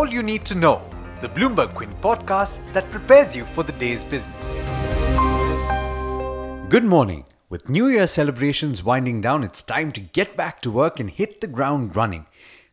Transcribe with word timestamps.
all 0.00 0.08
you 0.10 0.22
need 0.22 0.46
to 0.46 0.54
know, 0.54 0.80
the 1.20 1.28
Bloomberg 1.28 1.74
Quint 1.74 1.92
podcast 2.00 2.58
that 2.72 2.90
prepares 2.90 3.36
you 3.36 3.44
for 3.54 3.62
the 3.62 3.72
day's 3.72 4.02
business. 4.02 4.54
Good 6.70 6.84
morning. 6.84 7.26
With 7.50 7.68
New 7.68 7.88
Year 7.88 8.06
celebrations 8.06 8.82
winding 8.82 9.20
down, 9.20 9.44
it's 9.44 9.62
time 9.62 9.92
to 9.92 10.00
get 10.00 10.38
back 10.38 10.62
to 10.62 10.70
work 10.70 11.00
and 11.00 11.10
hit 11.10 11.42
the 11.42 11.46
ground 11.46 11.94
running. 11.96 12.24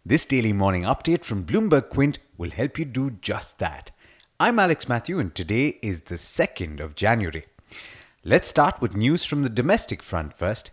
This 0.05 0.23
daily 0.23 0.53
morning 0.53 0.83
update 0.83 1.25
from 1.25 1.43
Bloomberg 1.43 1.89
Quint 1.89 2.19
will 2.37 2.49
help 2.49 2.79
you 2.79 2.85
do 2.85 3.09
just 3.21 3.59
that. 3.59 3.91
I'm 4.39 4.57
Alex 4.57 4.87
Matthew, 4.87 5.19
and 5.19 5.35
today 5.35 5.79
is 5.81 5.99
the 5.99 6.15
2nd 6.15 6.79
of 6.79 6.95
January. 6.95 7.45
Let's 8.23 8.47
start 8.47 8.79
with 8.79 8.95
news 8.95 9.25
from 9.25 9.43
the 9.43 9.49
domestic 9.49 10.01
front 10.01 10.33
first. 10.33 10.71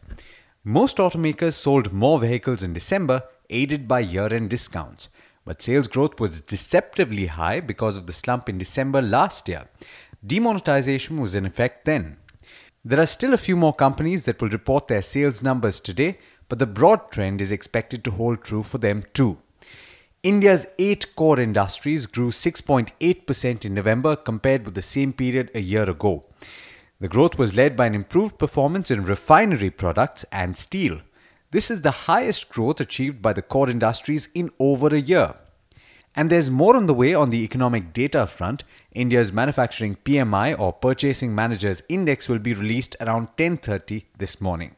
Most 0.62 0.98
automakers 0.98 1.54
sold 1.54 1.92
more 1.92 2.20
vehicles 2.20 2.62
in 2.62 2.74
December, 2.74 3.24
aided 3.50 3.88
by 3.88 3.98
year 3.98 4.32
end 4.32 4.50
discounts. 4.50 5.08
But 5.44 5.60
sales 5.60 5.88
growth 5.88 6.18
was 6.18 6.40
deceptively 6.40 7.26
high 7.26 7.60
because 7.60 7.96
of 7.96 8.06
the 8.06 8.12
slump 8.12 8.48
in 8.48 8.58
December 8.58 9.02
last 9.02 9.48
year. 9.48 9.68
Demonetization 10.26 11.20
was 11.20 11.34
in 11.34 11.44
effect 11.44 11.84
then. 11.84 12.16
There 12.84 13.00
are 13.00 13.06
still 13.06 13.34
a 13.34 13.38
few 13.38 13.56
more 13.56 13.74
companies 13.74 14.24
that 14.24 14.40
will 14.40 14.48
report 14.48 14.88
their 14.88 15.02
sales 15.02 15.42
numbers 15.42 15.80
today, 15.80 16.18
but 16.48 16.58
the 16.58 16.66
broad 16.66 17.10
trend 17.10 17.40
is 17.40 17.52
expected 17.52 18.04
to 18.04 18.10
hold 18.10 18.42
true 18.42 18.62
for 18.62 18.78
them 18.78 19.04
too. 19.12 19.38
India's 20.22 20.68
eight 20.78 21.14
core 21.16 21.38
industries 21.38 22.06
grew 22.06 22.30
6.8% 22.30 23.64
in 23.64 23.74
November 23.74 24.16
compared 24.16 24.64
with 24.64 24.74
the 24.74 24.80
same 24.82 25.12
period 25.12 25.50
a 25.54 25.60
year 25.60 25.88
ago. 25.88 26.24
The 27.00 27.08
growth 27.08 27.36
was 27.36 27.56
led 27.56 27.76
by 27.76 27.86
an 27.86 27.94
improved 27.94 28.38
performance 28.38 28.90
in 28.90 29.04
refinery 29.04 29.68
products 29.68 30.24
and 30.32 30.56
steel. 30.56 31.02
This 31.54 31.70
is 31.70 31.82
the 31.82 31.92
highest 32.10 32.48
growth 32.48 32.80
achieved 32.80 33.22
by 33.22 33.32
the 33.32 33.40
core 33.40 33.70
industries 33.70 34.28
in 34.34 34.50
over 34.58 34.88
a 34.88 34.98
year. 34.98 35.36
And 36.16 36.28
there's 36.28 36.50
more 36.50 36.74
on 36.74 36.86
the 36.86 36.94
way 36.94 37.14
on 37.14 37.30
the 37.30 37.44
economic 37.44 37.92
data 37.92 38.26
front. 38.26 38.64
India's 38.92 39.30
manufacturing 39.30 39.94
PMI 40.04 40.58
or 40.58 40.72
Purchasing 40.72 41.32
Managers 41.32 41.80
Index 41.88 42.28
will 42.28 42.40
be 42.40 42.54
released 42.54 42.96
around 43.00 43.28
10:30 43.36 44.02
this 44.18 44.40
morning. 44.40 44.74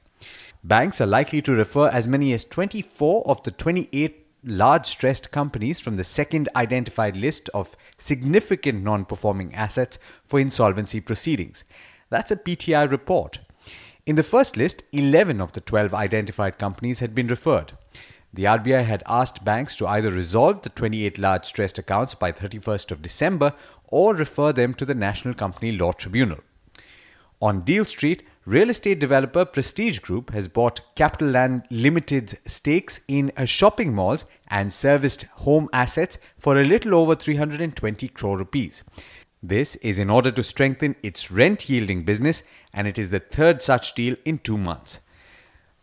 Banks 0.65 1.01
are 1.01 1.07
likely 1.07 1.41
to 1.41 1.55
refer 1.55 1.89
as 1.89 2.07
many 2.07 2.35
as 2.35 2.45
24 2.45 3.27
of 3.27 3.43
the 3.43 3.53
28 3.53 4.27
large 4.45 4.85
stressed 4.85 5.31
companies 5.31 5.81
from 5.81 5.97
the 5.97 6.05
second 6.05 6.51
identified 6.55 7.17
list 7.17 7.49
of 7.55 7.75
significant 7.97 8.85
non-performing 8.85 9.55
assets 9.55 9.99
for 10.27 10.39
insolvency 10.39 11.01
proceedings. 11.01 11.65
That's 12.11 12.33
a 12.33 12.37
PTI 12.37 12.91
report. 12.91 13.39
In 14.07 14.15
the 14.15 14.23
first 14.23 14.57
list, 14.57 14.85
11 14.93 15.41
of 15.41 15.53
the 15.53 15.61
12 15.61 15.93
identified 15.93 16.59
companies 16.59 17.01
had 17.01 17.13
been 17.13 17.27
referred. 17.27 17.73
The 18.33 18.45
RBI 18.45 18.85
had 18.85 19.03
asked 19.05 19.45
banks 19.45 19.75
to 19.77 19.89
either 19.89 20.13
resolve 20.13 20.63
the 20.63 20.69
28 20.69 21.19
large 21.19 21.45
stressed 21.45 21.77
accounts 21.77 22.15
by 22.15 22.31
31st 22.31 22.93
of 22.93 23.03
December 23.03 23.53
or 23.89 24.15
refer 24.15 24.53
them 24.53 24.75
to 24.75 24.85
the 24.85 24.95
National 24.95 25.35
Company 25.35 25.73
Law 25.73 25.91
Tribunal. 25.91 26.39
On 27.43 27.63
Deal 27.63 27.85
Street, 27.85 28.23
real 28.45 28.71
estate 28.71 29.01
developer 29.01 29.45
Prestige 29.45 29.99
Group 29.99 30.31
has 30.31 30.47
bought 30.47 30.83
CapitaLand 30.95 31.65
Limited's 31.71 32.37
stakes 32.47 33.01
in 33.09 33.33
shopping 33.45 33.93
malls 33.93 34.25
and 34.47 34.73
serviced 34.73 35.25
home 35.33 35.69
assets 35.73 36.19
for 36.39 36.61
a 36.61 36.65
little 36.65 36.95
over 36.95 37.17
320 37.17 38.07
crore 38.09 38.39
rupees. 38.39 38.85
This 39.43 39.77
is 39.77 39.99
in 39.99 40.11
order 40.11 40.31
to 40.31 40.43
strengthen 40.43 40.97
its 41.03 41.31
rent 41.31 41.69
yielding 41.69 42.05
business, 42.05 42.43
and 42.73 42.89
it 42.89 42.99
is 42.99 43.11
the 43.11 43.21
third 43.21 43.63
such 43.63 43.95
deal 43.95 44.17
in 44.25 44.39
two 44.39 44.59
months. 44.59 45.01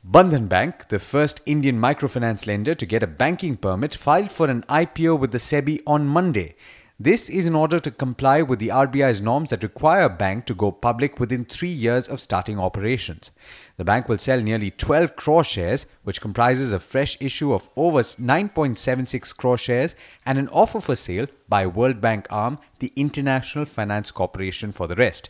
Bandhan 0.06 0.50
Bank, 0.50 0.90
the 0.90 1.00
first 1.00 1.42
Indian 1.46 1.80
microfinance 1.80 2.46
lender 2.46 2.76
to 2.76 2.86
get 2.86 3.04
a 3.04 3.08
banking 3.08 3.56
permit, 3.56 3.96
filed 3.96 4.32
for 4.32 4.50
an 4.50 4.64
IPO 4.64 5.18
with 5.20 5.32
the 5.32 5.38
SEBI 5.38 5.82
on 5.88 6.08
Monday. 6.08 6.56
This 7.04 7.30
is 7.30 7.46
in 7.46 7.54
order 7.54 7.82
to 7.82 7.92
comply 7.92 8.42
with 8.42 8.60
the 8.60 8.70
RBI's 8.70 9.20
norms 9.20 9.50
that 9.50 9.62
require 9.62 10.04
a 10.04 10.10
bank 10.10 10.46
to 10.46 10.54
go 10.54 10.72
public 10.72 11.20
within 11.20 11.44
three 11.44 11.68
years 11.68 12.08
of 12.08 12.22
starting 12.22 12.58
operations. 12.58 13.32
The 13.76 13.84
bank 13.84 14.08
will 14.08 14.18
sell 14.18 14.40
nearly 14.40 14.72
12 14.72 15.18
crore 15.18 15.44
shares, 15.44 15.86
which 16.06 16.22
comprises 16.22 16.72
a 16.72 16.80
fresh 16.80 17.18
issue 17.20 17.52
of 17.52 17.70
over 17.76 18.00
9.76 18.00 19.36
crore 19.36 19.58
shares 19.58 19.98
and 20.26 20.38
an 20.38 20.48
offer 20.48 20.80
for 20.80 20.96
sale 20.96 21.28
by 21.50 21.68
World 21.68 22.00
Bank 22.00 22.26
arm, 22.30 22.58
the 22.80 22.94
International 22.96 23.66
Finance 23.66 24.10
Corporation, 24.10 24.72
for 24.72 24.88
the 24.88 24.96
rest. 24.96 25.30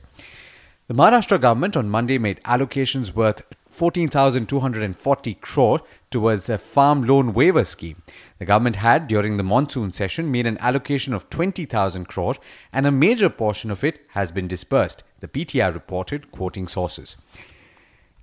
The 0.86 0.94
Maharashtra 0.94 1.42
government 1.42 1.76
on 1.76 1.90
Monday 1.90 2.20
made 2.20 2.40
allocations 2.44 3.16
worth 3.16 3.42
14,240 3.74 5.34
crore 5.36 5.82
towards 6.12 6.48
a 6.48 6.58
farm 6.58 7.04
loan 7.04 7.34
waiver 7.34 7.64
scheme. 7.64 8.02
The 8.38 8.46
government 8.46 8.78
had, 8.78 9.08
during 9.08 9.38
the 9.38 9.44
monsoon 9.44 9.92
session, 9.92 10.32
made 10.32 10.46
an 10.46 10.60
allocation 10.60 11.14
of 11.14 11.30
20,000 11.30 12.06
crore 12.06 12.36
and 12.72 12.86
a 12.86 12.92
major 12.92 13.30
portion 13.30 13.72
of 13.72 13.84
it 13.84 14.02
has 14.10 14.32
been 14.32 14.48
disbursed, 14.48 15.04
the 15.22 15.28
PTI 15.28 15.74
reported, 15.74 16.32
quoting 16.32 16.68
sources. 16.68 17.16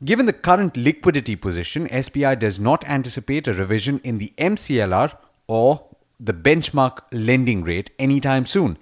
Given 0.04 0.26
the 0.26 0.32
current 0.32 0.76
liquidity 0.76 1.36
position, 1.36 1.88
SBI 1.88 2.38
does 2.38 2.58
not 2.58 2.88
anticipate 2.88 3.48
a 3.48 3.52
revision 3.52 4.00
in 4.04 4.18
the 4.18 4.32
MCLR 4.38 5.14
or 5.46 5.84
the 6.18 6.32
benchmark 6.32 7.00
lending 7.12 7.64
rate 7.64 7.90
anytime 7.98 8.46
soon. 8.46 8.78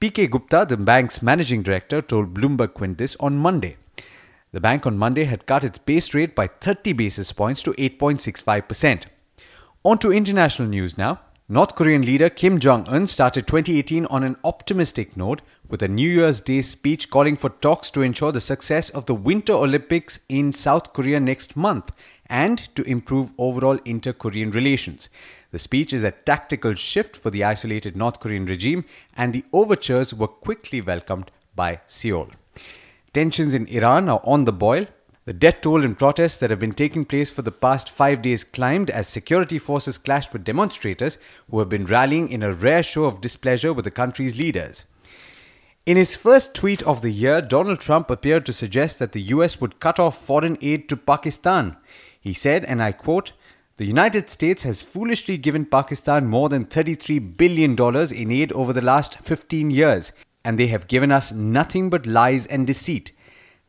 PK 0.00 0.30
Gupta, 0.30 0.64
the 0.68 0.76
bank's 0.76 1.22
managing 1.22 1.62
director, 1.62 2.00
told 2.00 2.34
Bloomberg 2.34 2.74
Quint 2.74 2.98
this 2.98 3.16
on 3.20 3.36
Monday. 3.36 3.76
The 4.52 4.60
bank 4.60 4.86
on 4.86 4.98
Monday 4.98 5.24
had 5.24 5.46
cut 5.46 5.64
its 5.64 5.78
base 5.78 6.12
rate 6.12 6.34
by 6.34 6.46
30 6.46 6.92
basis 6.92 7.32
points 7.32 7.62
to 7.62 7.72
8.65%. 7.72 9.04
On 9.82 9.96
to 9.96 10.12
international 10.12 10.68
news 10.68 10.98
now. 10.98 11.20
North 11.48 11.74
Korean 11.74 12.02
leader 12.02 12.28
Kim 12.28 12.60
Jong 12.60 12.86
un 12.88 13.06
started 13.06 13.46
2018 13.46 14.04
on 14.06 14.22
an 14.22 14.36
optimistic 14.44 15.16
note 15.16 15.40
with 15.68 15.82
a 15.82 15.88
New 15.88 16.08
Year's 16.08 16.42
Day 16.42 16.60
speech 16.60 17.08
calling 17.08 17.34
for 17.34 17.48
talks 17.48 17.90
to 17.92 18.02
ensure 18.02 18.30
the 18.30 18.42
success 18.42 18.90
of 18.90 19.06
the 19.06 19.14
Winter 19.14 19.54
Olympics 19.54 20.20
in 20.28 20.52
South 20.52 20.92
Korea 20.92 21.18
next 21.18 21.56
month 21.56 21.90
and 22.26 22.58
to 22.74 22.82
improve 22.82 23.32
overall 23.38 23.78
inter 23.86 24.12
Korean 24.12 24.50
relations. 24.50 25.08
The 25.50 25.58
speech 25.58 25.94
is 25.94 26.04
a 26.04 26.10
tactical 26.10 26.74
shift 26.74 27.16
for 27.16 27.30
the 27.30 27.42
isolated 27.42 27.96
North 27.96 28.20
Korean 28.20 28.44
regime, 28.44 28.84
and 29.16 29.32
the 29.32 29.44
overtures 29.52 30.12
were 30.14 30.28
quickly 30.28 30.82
welcomed 30.82 31.30
by 31.54 31.80
Seoul. 31.86 32.28
Tensions 33.14 33.52
in 33.52 33.66
Iran 33.66 34.08
are 34.08 34.22
on 34.24 34.46
the 34.46 34.54
boil. 34.54 34.86
The 35.26 35.34
death 35.34 35.60
toll 35.60 35.84
in 35.84 35.94
protests 35.96 36.38
that 36.38 36.48
have 36.48 36.58
been 36.58 36.72
taking 36.72 37.04
place 37.04 37.30
for 37.30 37.42
the 37.42 37.52
past 37.52 37.90
five 37.90 38.22
days 38.22 38.42
climbed 38.42 38.88
as 38.88 39.06
security 39.06 39.58
forces 39.58 39.98
clashed 39.98 40.32
with 40.32 40.44
demonstrators 40.44 41.18
who 41.50 41.58
have 41.58 41.68
been 41.68 41.84
rallying 41.84 42.30
in 42.30 42.42
a 42.42 42.54
rare 42.54 42.82
show 42.82 43.04
of 43.04 43.20
displeasure 43.20 43.74
with 43.74 43.84
the 43.84 43.90
country's 43.90 44.38
leaders. 44.38 44.86
In 45.84 45.98
his 45.98 46.16
first 46.16 46.54
tweet 46.54 46.80
of 46.84 47.02
the 47.02 47.10
year, 47.10 47.42
Donald 47.42 47.80
Trump 47.80 48.10
appeared 48.10 48.46
to 48.46 48.52
suggest 48.54 48.98
that 48.98 49.12
the 49.12 49.28
US 49.34 49.60
would 49.60 49.78
cut 49.78 50.00
off 50.00 50.24
foreign 50.24 50.56
aid 50.62 50.88
to 50.88 50.96
Pakistan. 50.96 51.76
He 52.18 52.32
said, 52.32 52.64
and 52.64 52.82
I 52.82 52.92
quote, 52.92 53.32
the 53.76 53.84
United 53.84 54.30
States 54.30 54.62
has 54.62 54.82
foolishly 54.82 55.36
given 55.36 55.66
Pakistan 55.66 56.26
more 56.26 56.48
than 56.48 56.64
$33 56.64 57.36
billion 57.36 57.72
in 57.78 58.30
aid 58.30 58.52
over 58.52 58.72
the 58.72 58.80
last 58.80 59.18
15 59.18 59.70
years 59.70 60.12
and 60.44 60.58
they 60.58 60.66
have 60.68 60.88
given 60.88 61.12
us 61.12 61.32
nothing 61.32 61.90
but 61.90 62.06
lies 62.06 62.46
and 62.46 62.66
deceit, 62.66 63.12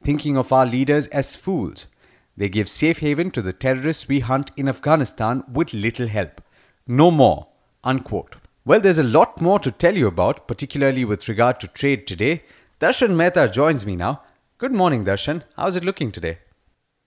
thinking 0.02 0.38
of 0.38 0.52
our 0.52 0.66
leaders 0.66 1.08
as 1.08 1.36
fools. 1.36 1.88
They 2.36 2.50
give 2.50 2.68
safe 2.68 3.00
haven 3.00 3.32
to 3.32 3.42
the 3.42 3.54
terrorists 3.54 4.08
we 4.08 4.20
hunt 4.20 4.52
in 4.58 4.68
Afghanistan 4.68 5.44
with 5.52 5.74
little 5.74 6.08
help. 6.08 6.42
No 6.88 7.12
more. 7.12 7.48
Unquote. 7.84 8.38
Well, 8.66 8.80
there's 8.80 8.98
a 8.98 9.04
lot 9.04 9.42
more 9.42 9.60
to 9.60 9.72
tell 9.72 9.96
you 9.98 10.08
about, 10.08 10.48
particularly 10.48 11.06
with 11.06 11.28
regard 11.28 11.60
to 11.60 11.68
trade 11.68 12.08
today. 12.08 12.44
Darshan 12.80 13.16
Mehta 13.16 13.50
joins 13.50 13.86
me 13.86 13.96
now. 13.96 14.24
Good 14.58 14.74
morning, 14.74 15.04
Darshan. 15.04 15.44
How's 15.58 15.76
it 15.76 15.84
looking 15.84 16.12
today? 16.12 16.38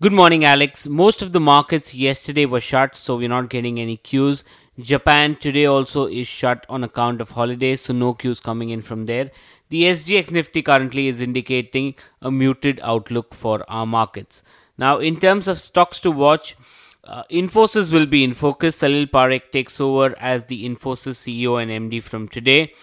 Good 0.02 0.12
morning, 0.12 0.44
Alex. 0.44 0.86
Most 0.86 1.22
of 1.22 1.32
the 1.32 1.40
markets 1.40 1.94
yesterday 1.94 2.44
were 2.44 2.60
shut, 2.60 2.94
so 2.94 3.16
we're 3.16 3.30
not 3.30 3.48
getting 3.48 3.80
any 3.80 3.96
cues. 3.96 4.44
Japan 4.78 5.36
today 5.36 5.64
also 5.64 6.06
is 6.06 6.28
shut 6.28 6.66
on 6.68 6.84
account 6.84 7.22
of 7.22 7.30
holidays, 7.30 7.80
so 7.80 7.94
no 7.94 8.12
cues 8.12 8.38
coming 8.38 8.68
in 8.68 8.82
from 8.82 9.06
there. 9.06 9.30
The 9.68 9.82
SGX 9.82 10.30
Nifty 10.30 10.62
currently 10.62 11.08
is 11.08 11.20
indicating 11.20 11.96
a 12.22 12.30
muted 12.30 12.78
outlook 12.84 13.34
for 13.34 13.64
our 13.68 13.84
markets. 13.84 14.44
Now, 14.78 14.98
in 14.98 15.18
terms 15.18 15.48
of 15.48 15.58
stocks 15.58 15.98
to 16.00 16.12
watch, 16.12 16.56
uh, 17.02 17.24
Infosys 17.30 17.92
will 17.92 18.06
be 18.06 18.22
in 18.22 18.34
focus. 18.34 18.80
Salil 18.80 19.10
Parekh 19.10 19.50
takes 19.50 19.80
over 19.80 20.14
as 20.20 20.44
the 20.44 20.64
Infosys 20.68 21.18
CEO 21.24 21.60
and 21.60 21.90
MD 21.90 22.00
from 22.00 22.28
today. 22.28 22.74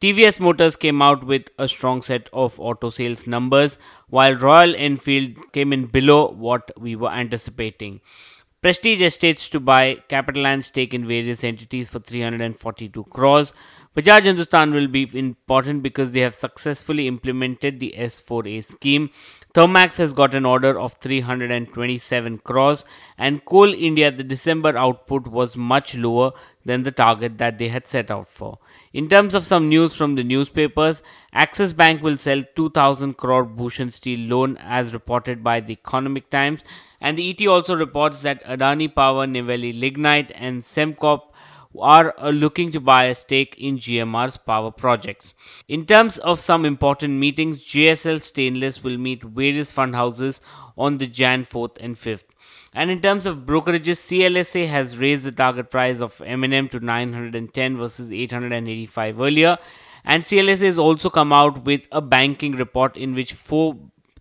TVS 0.00 0.40
Motors 0.40 0.76
came 0.76 1.02
out 1.02 1.24
with 1.24 1.50
a 1.58 1.68
strong 1.68 2.00
set 2.00 2.30
of 2.32 2.58
auto 2.58 2.88
sales 2.88 3.26
numbers, 3.26 3.76
while 4.08 4.34
Royal 4.34 4.74
Enfield 4.74 5.52
came 5.52 5.74
in 5.74 5.86
below 5.86 6.30
what 6.30 6.70
we 6.78 6.96
were 6.96 7.10
anticipating. 7.10 8.00
Prestige 8.62 9.00
Estates 9.00 9.48
to 9.48 9.58
buy 9.58 10.02
Capitaland 10.10 10.64
stake 10.64 10.92
in 10.92 11.08
various 11.08 11.44
entities 11.44 11.88
for 11.88 11.98
342 11.98 13.04
crores. 13.04 13.54
Bajaj 13.96 14.24
Hindustan 14.24 14.74
will 14.74 14.86
be 14.86 15.08
important 15.14 15.82
because 15.82 16.10
they 16.10 16.20
have 16.20 16.34
successfully 16.34 17.08
implemented 17.08 17.80
the 17.80 17.94
S4A 17.96 18.62
scheme. 18.62 19.08
Thermax 19.52 19.96
has 19.96 20.12
got 20.12 20.32
an 20.32 20.46
order 20.46 20.78
of 20.78 20.92
327 20.94 22.38
crores, 22.38 22.84
and 23.18 23.44
Coal 23.44 23.74
India, 23.74 24.12
the 24.12 24.22
December 24.22 24.76
output 24.78 25.26
was 25.26 25.56
much 25.56 25.96
lower 25.96 26.30
than 26.64 26.84
the 26.84 26.92
target 26.92 27.38
that 27.38 27.58
they 27.58 27.68
had 27.68 27.88
set 27.88 28.12
out 28.12 28.28
for. 28.28 28.58
In 28.92 29.08
terms 29.08 29.34
of 29.34 29.44
some 29.44 29.68
news 29.68 29.92
from 29.92 30.14
the 30.14 30.22
newspapers, 30.22 31.02
Axis 31.32 31.72
Bank 31.72 32.00
will 32.00 32.16
sell 32.16 32.44
2000 32.54 33.16
crore 33.16 33.44
Bhushan 33.44 33.90
Steel 33.92 34.20
loan 34.20 34.56
as 34.58 34.92
reported 34.92 35.42
by 35.42 35.58
the 35.58 35.72
Economic 35.72 36.30
Times, 36.30 36.62
and 37.00 37.18
the 37.18 37.30
ET 37.30 37.44
also 37.48 37.74
reports 37.74 38.22
that 38.22 38.44
Adani 38.44 38.94
Power, 38.94 39.26
Neyveli 39.26 39.78
Lignite, 39.80 40.30
and 40.36 40.62
Sembcorp 40.62 41.22
are 41.78 42.14
uh, 42.18 42.30
looking 42.30 42.72
to 42.72 42.80
buy 42.80 43.04
a 43.04 43.14
stake 43.14 43.54
in 43.58 43.78
GMR's 43.78 44.36
power 44.36 44.70
projects. 44.70 45.34
In 45.68 45.86
terms 45.86 46.18
of 46.18 46.40
some 46.40 46.64
important 46.64 47.14
meetings, 47.14 47.58
JSL 47.58 48.20
Stainless 48.20 48.82
will 48.82 48.98
meet 48.98 49.22
various 49.22 49.70
fund 49.70 49.94
houses 49.94 50.40
on 50.76 50.98
the 50.98 51.06
Jan 51.06 51.44
4th 51.44 51.76
and 51.80 51.96
5th. 51.96 52.24
And 52.74 52.90
in 52.90 53.00
terms 53.00 53.26
of 53.26 53.38
brokerages, 53.38 54.00
CLSA 54.08 54.66
has 54.68 54.96
raised 54.96 55.24
the 55.24 55.32
target 55.32 55.70
price 55.70 56.00
of 56.00 56.20
M&M 56.24 56.68
to 56.70 56.80
910 56.80 57.76
versus 57.76 58.12
885 58.12 59.20
earlier. 59.20 59.58
And 60.04 60.24
CLSA 60.24 60.66
has 60.66 60.78
also 60.78 61.10
come 61.10 61.32
out 61.32 61.64
with 61.64 61.86
a 61.92 62.00
banking 62.00 62.52
report 62.52 62.96
in 62.96 63.14
which 63.14 63.32
four 63.32 63.76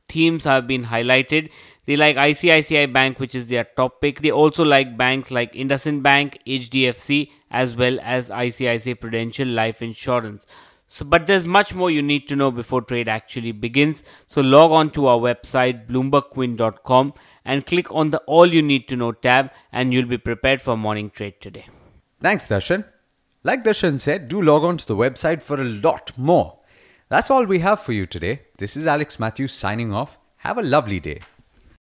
themes 0.07 0.43
have 0.43 0.67
been 0.67 0.85
highlighted. 0.85 1.49
They 1.85 1.95
like 1.95 2.15
ICICI 2.17 2.93
Bank, 2.93 3.19
which 3.19 3.35
is 3.35 3.47
their 3.47 3.63
top 3.63 4.01
pick. 4.01 4.21
They 4.21 4.31
also 4.31 4.63
like 4.63 4.97
banks 4.97 5.31
like 5.31 5.53
IndusInd 5.53 6.03
Bank, 6.03 6.39
HDFC, 6.45 7.31
as 7.49 7.75
well 7.75 7.99
as 8.01 8.29
ICICI 8.29 8.99
Prudential 8.99 9.47
Life 9.47 9.81
Insurance. 9.81 10.45
So, 10.87 11.05
but 11.05 11.27
there's 11.27 11.45
much 11.45 11.73
more 11.75 11.91
you 11.91 12.01
need 12.01 12.27
to 12.29 12.35
know 12.35 12.49
before 12.49 12.81
trade 12.81 13.07
actually 13.07 13.51
begins. 13.51 14.03
So, 14.25 14.41
log 14.41 14.71
on 14.71 14.89
to 14.91 15.07
our 15.07 15.19
website 15.19 15.87
bloombergquint.com 15.87 17.13
and 17.45 17.65
click 17.65 17.91
on 17.93 18.09
the 18.09 18.17
All 18.19 18.51
You 18.51 18.63
Need 18.63 18.87
to 18.89 18.95
Know 18.95 19.11
tab, 19.11 19.51
and 19.71 19.93
you'll 19.93 20.07
be 20.07 20.17
prepared 20.17 20.61
for 20.61 20.75
morning 20.75 21.11
trade 21.11 21.35
today. 21.41 21.67
Thanks, 22.21 22.47
Darshan. 22.47 22.85
Like 23.43 23.63
Darshan 23.63 23.99
said, 23.99 24.27
do 24.27 24.41
log 24.41 24.63
on 24.63 24.77
to 24.77 24.85
the 24.85 24.95
website 24.95 25.41
for 25.41 25.61
a 25.61 25.63
lot 25.63 26.11
more. 26.17 26.59
That's 27.07 27.31
all 27.31 27.45
we 27.45 27.59
have 27.59 27.81
for 27.81 27.93
you 27.93 28.05
today. 28.05 28.41
This 28.57 28.75
is 28.75 28.85
Alex 28.85 29.19
Matthews 29.19 29.53
signing 29.53 29.93
off. 29.93 30.17
Have 30.37 30.57
a 30.57 30.63
lovely 30.63 30.99
day. 30.99 31.21